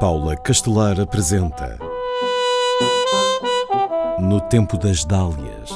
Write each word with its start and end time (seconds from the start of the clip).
Paula 0.00 0.34
Castelar 0.34 0.98
apresenta 0.98 1.78
No 4.18 4.40
Tempo 4.40 4.78
das 4.78 5.04
Dálias 5.04 5.70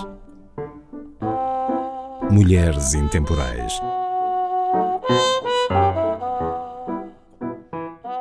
Mulheres 2.31 2.95
Intemporais 2.95 3.79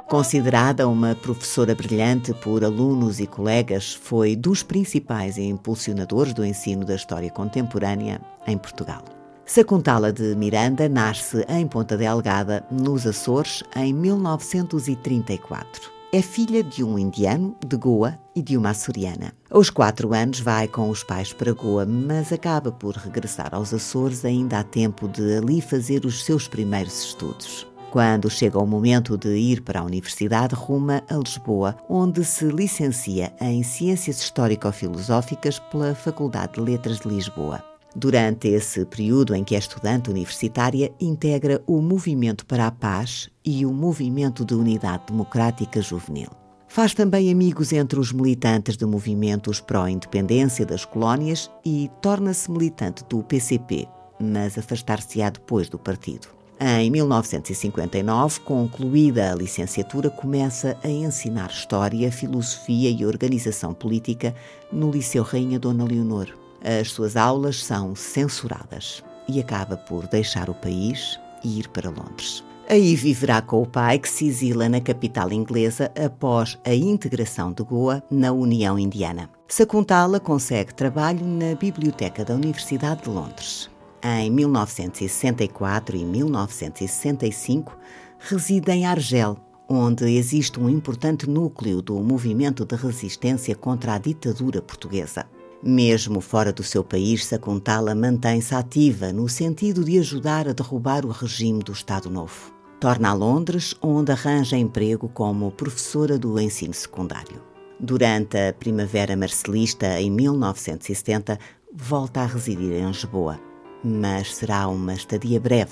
Considerada 0.10 0.90
uma 0.90 1.16
professora 1.16 1.74
brilhante 1.74 2.34
por 2.34 2.66
alunos 2.66 3.22
e 3.22 3.26
colegas, 3.26 3.94
foi 3.94 4.36
dos 4.36 4.62
principais 4.62 5.38
impulsionadores 5.38 6.34
do 6.34 6.44
ensino 6.44 6.84
da 6.84 6.96
história 6.96 7.32
contemporânea 7.32 8.20
em 8.46 8.58
Portugal. 8.58 9.06
Sacuntala 9.46 10.12
de 10.12 10.36
Miranda 10.36 10.90
nasce 10.90 11.46
em 11.48 11.66
Ponta 11.66 11.96
Delgada, 11.96 12.66
nos 12.70 13.08
Açores, 13.08 13.64
em 13.74 13.94
1934. 13.94 15.93
É 16.16 16.22
filha 16.22 16.64
de 16.64 16.84
um 16.84 17.00
indiano, 17.00 17.56
de 17.66 17.76
Goa, 17.76 18.20
e 18.36 18.42
de 18.44 18.56
uma 18.56 18.70
açoriana. 18.70 19.34
Aos 19.50 19.72
quatro 19.72 20.14
anos 20.14 20.40
vai 20.40 20.68
com 20.68 20.88
os 20.92 21.04
pais 21.04 21.34
para 21.34 21.54
Goa, 21.54 21.88
mas 21.88 22.32
acaba 22.32 22.72
por 22.72 22.96
regressar 22.96 23.50
aos 23.52 23.74
Açores 23.74 24.24
ainda 24.24 24.60
há 24.60 24.64
tempo 24.64 25.08
de 25.08 25.38
ali 25.38 25.60
fazer 25.60 26.06
os 26.06 26.24
seus 26.24 26.48
primeiros 26.48 27.06
estudos. 27.06 27.66
Quando 27.90 28.30
chega 28.30 28.60
o 28.60 28.68
momento 28.68 29.18
de 29.18 29.36
ir 29.36 29.62
para 29.62 29.80
a 29.80 29.84
universidade, 29.84 30.54
ruma 30.54 31.02
a 31.10 31.16
Lisboa, 31.16 31.76
onde 31.90 32.24
se 32.24 32.46
licencia 32.46 33.34
em 33.42 33.64
Ciências 33.64 34.22
Histórico-Filosóficas 34.22 35.58
pela 35.58 35.96
Faculdade 35.96 36.54
de 36.54 36.62
Letras 36.62 37.00
de 37.00 37.08
Lisboa. 37.08 37.73
Durante 37.96 38.48
esse 38.48 38.84
período 38.86 39.36
em 39.36 39.44
que 39.44 39.56
é 39.56 39.60
estudante 39.60 40.10
universitária, 40.10 40.92
integra 41.00 41.62
o 41.68 41.80
Movimento 41.80 42.46
para 42.46 42.66
a 42.66 42.72
Paz 42.72 43.30
e 43.46 43.66
o 43.66 43.72
Movimento 43.72 44.44
de 44.44 44.56
Unidade 44.56 45.04
Democrática 45.08 45.82
Juvenil. 45.82 46.30
Faz 46.68 46.96
também 46.96 47.32
amigos 47.32 47.72
entre 47.72 48.00
os 48.00 48.12
militantes 48.12 48.76
de 48.76 48.84
movimentos 48.84 49.60
pró-independência 49.60 50.66
das 50.66 50.84
colónias 50.84 51.52
e 51.64 51.88
torna-se 52.02 52.50
militante 52.50 53.04
do 53.08 53.22
PCP, 53.22 53.88
mas 54.20 54.58
afastar-se-á 54.58 55.30
depois 55.30 55.70
do 55.70 55.78
partido. 55.78 56.28
Em 56.60 56.90
1959, 56.90 58.40
concluída 58.40 59.32
a 59.32 59.36
licenciatura, 59.36 60.10
começa 60.10 60.76
a 60.84 60.90
ensinar 60.90 61.52
História, 61.52 62.12
Filosofia 62.12 62.90
e 62.90 63.06
Organização 63.06 63.72
Política 63.72 64.34
no 64.72 64.90
Liceu 64.90 65.22
Rainha 65.22 65.60
Dona 65.60 65.84
Leonor. 65.84 66.43
As 66.64 66.92
suas 66.92 67.18
aulas 67.18 67.64
são 67.64 67.96
censuradas 67.96 69.04
e 69.28 69.40
acaba 69.40 69.76
por 69.76 70.08
deixar 70.08 70.50
o 70.50 70.54
país 70.54 71.20
e 71.44 71.60
ir 71.60 71.68
para 71.70 71.90
Londres. 71.90 72.44
Aí 72.70 72.96
viverá 72.96 73.42
com 73.42 73.62
o 73.62 73.68
pai, 73.68 74.00
que 74.00 74.10
se 74.10 74.26
exila 74.26 74.70
na 74.70 74.80
capital 74.80 75.34
inglesa 75.34 75.92
após 76.02 76.58
a 76.64 76.74
integração 76.74 77.52
de 77.52 77.62
Goa 77.62 78.02
na 78.10 78.32
União 78.32 78.80
Indiana. 78.80 79.30
Sakuntala 79.50 80.20
consegue 80.20 80.74
trabalho 80.74 81.26
na 81.26 81.56
Biblioteca 81.56 82.24
da 82.24 82.34
Universidade 82.34 83.04
de 83.04 83.10
Londres. 83.10 83.70
Em 84.02 84.32
1964 84.32 85.98
e 85.98 86.06
1965, 86.06 87.78
reside 88.18 88.72
em 88.72 88.86
Argel, 88.86 89.38
onde 89.68 90.06
existe 90.16 90.60
um 90.60 90.70
importante 90.70 91.30
núcleo 91.30 91.82
do 91.82 91.96
movimento 92.02 92.66
de 92.66 92.76
resistência 92.76 93.56
contra 93.56 93.96
a 93.96 93.98
ditadura 93.98 94.62
portuguesa. 94.62 95.26
Mesmo 95.66 96.20
fora 96.20 96.52
do 96.52 96.62
seu 96.62 96.84
país, 96.84 97.26
Sakuntala 97.26 97.96
mantém-se 97.96 98.54
ativa 98.54 99.14
no 99.14 99.30
sentido 99.30 99.82
de 99.82 99.98
ajudar 99.98 100.46
a 100.50 100.52
derrubar 100.52 101.06
o 101.06 101.10
regime 101.10 101.64
do 101.64 101.72
Estado 101.72 102.10
Novo. 102.10 102.54
Torna 102.82 103.12
a 103.12 103.14
Londres, 103.14 103.74
onde 103.82 104.12
arranja 104.12 104.58
emprego 104.58 105.08
como 105.08 105.54
professora 105.54 106.18
do 106.18 106.38
ensino 106.38 106.74
secundário. 106.74 107.42
Durante 107.80 108.38
a 108.38 108.52
Primavera 108.52 109.16
Marcelista, 109.16 110.02
em 110.02 110.12
1970, 110.12 111.40
volta 111.74 112.20
a 112.20 112.26
residir 112.26 112.74
em 112.74 112.86
Lisboa, 112.86 113.40
mas 113.82 114.36
será 114.36 114.68
uma 114.68 114.94
estadia 114.94 115.40
breve, 115.40 115.72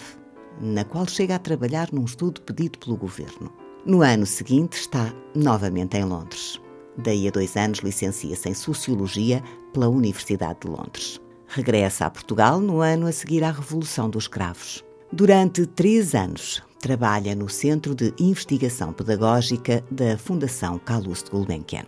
na 0.62 0.85
qual 0.85 1.06
chega 1.06 1.35
a 1.35 1.40
trabalhar 1.40 1.90
num 1.91 2.06
estudo 2.06 2.40
pedido 2.44 2.80
pelo 2.80 2.96
governo. 2.96 3.51
No 3.85 4.01
ano 4.01 4.25
seguinte, 4.25 4.80
está 4.80 5.13
novamente 5.35 5.97
em 5.97 6.06
Londres. 6.06 6.62
Daí 7.03 7.28
a 7.28 7.31
dois 7.31 7.56
anos 7.57 7.79
licencia-se 7.79 8.47
em 8.47 8.53
Sociologia 8.53 9.44
pela 9.73 9.89
Universidade 9.89 10.59
de 10.62 10.67
Londres. 10.67 11.19
Regressa 11.47 12.06
a 12.06 12.09
Portugal 12.09 12.59
no 12.59 12.79
ano 12.79 13.07
a 13.07 13.12
seguir 13.12 13.44
à 13.44 13.51
Revolução 13.51 14.09
dos 14.09 14.28
Cravos. 14.28 14.84
Durante 15.12 15.66
três 15.66 16.16
anos, 16.16 16.62
trabalha 16.79 17.35
no 17.35 17.50
Centro 17.50 17.94
de 17.94 18.13
Investigação 18.19 18.94
Pedagógica 18.94 19.84
da 19.91 20.17
Fundação 20.17 20.79
Calouste 20.79 21.29
Gulbenkian. 21.31 21.85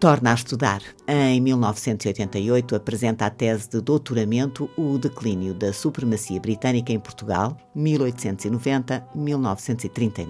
Torna 0.00 0.32
a 0.32 0.34
estudar. 0.34 0.82
Em 1.08 1.40
1988, 1.40 2.76
apresenta 2.76 3.26
a 3.26 3.30
tese 3.30 3.70
de 3.70 3.80
doutoramento 3.80 4.68
O 4.76 4.98
Declínio 4.98 5.54
da 5.54 5.72
Supremacia 5.72 6.38
Britânica 6.38 6.92
em 6.92 6.98
Portugal, 6.98 7.56
1890-1939, 7.74 10.26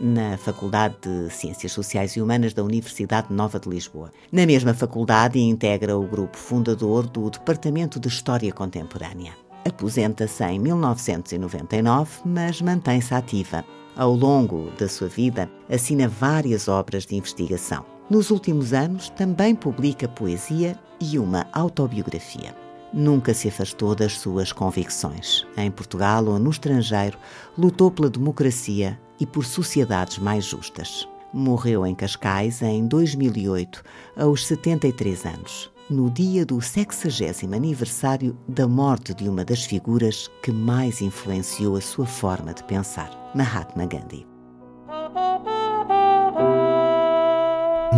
na 0.00 0.36
Faculdade 0.36 0.96
de 1.00 1.32
Ciências 1.32 1.72
Sociais 1.72 2.16
e 2.16 2.20
Humanas 2.20 2.52
da 2.52 2.62
Universidade 2.62 3.32
Nova 3.32 3.58
de 3.58 3.66
Lisboa. 3.68 4.10
Na 4.30 4.44
mesma 4.44 4.74
faculdade, 4.74 5.38
integra 5.38 5.96
o 5.96 6.06
grupo 6.06 6.36
fundador 6.36 7.06
do 7.06 7.30
Departamento 7.30 7.98
de 7.98 8.08
História 8.08 8.52
Contemporânea. 8.52 9.32
Aposenta-se 9.66 10.44
em 10.44 10.58
1999, 10.58 12.20
mas 12.26 12.60
mantém-se 12.60 13.14
ativa. 13.14 13.64
Ao 13.96 14.12
longo 14.12 14.70
da 14.78 14.88
sua 14.88 15.08
vida, 15.08 15.48
assina 15.70 16.08
várias 16.08 16.68
obras 16.68 17.06
de 17.06 17.16
investigação. 17.16 17.93
Nos 18.08 18.30
últimos 18.30 18.74
anos, 18.74 19.08
também 19.08 19.54
publica 19.54 20.06
poesia 20.06 20.78
e 21.00 21.18
uma 21.18 21.46
autobiografia. 21.52 22.54
Nunca 22.92 23.32
se 23.32 23.48
afastou 23.48 23.94
das 23.94 24.18
suas 24.18 24.52
convicções. 24.52 25.46
Em 25.56 25.70
Portugal 25.70 26.26
ou 26.26 26.38
no 26.38 26.50
estrangeiro, 26.50 27.18
lutou 27.56 27.90
pela 27.90 28.10
democracia 28.10 29.00
e 29.18 29.26
por 29.26 29.44
sociedades 29.44 30.18
mais 30.18 30.44
justas. 30.44 31.08
Morreu 31.32 31.84
em 31.84 31.94
Cascais 31.94 32.62
em 32.62 32.86
2008, 32.86 33.82
aos 34.16 34.46
73 34.46 35.26
anos, 35.26 35.72
no 35.90 36.08
dia 36.08 36.46
do 36.46 36.60
60 36.60 37.56
aniversário 37.56 38.38
da 38.46 38.68
morte 38.68 39.12
de 39.12 39.28
uma 39.28 39.44
das 39.44 39.64
figuras 39.64 40.30
que 40.42 40.52
mais 40.52 41.00
influenciou 41.00 41.76
a 41.76 41.80
sua 41.80 42.06
forma 42.06 42.54
de 42.54 42.62
pensar, 42.64 43.10
Mahatma 43.34 43.86
Gandhi. 43.86 44.33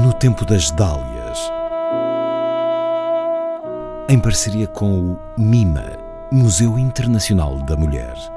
No 0.03 0.13
Tempo 0.13 0.45
das 0.45 0.71
Dálias, 0.71 1.51
em 4.09 4.19
parceria 4.19 4.67
com 4.67 5.13
o 5.13 5.19
MIMA, 5.39 5.85
Museu 6.31 6.79
Internacional 6.79 7.57
da 7.63 7.77
Mulher. 7.77 8.36